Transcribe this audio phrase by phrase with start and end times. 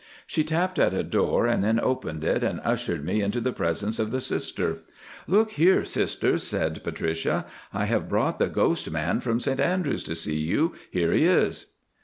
[0.25, 3.99] She tapped at a door and then opened it, and ushered me into the presence
[3.99, 4.77] of the Sister.
[5.27, 10.15] "Look here, Sister," said Patricia, "I have brought the ghost man from St Andrews to
[10.15, 10.73] see you.
[10.89, 11.73] Here he is."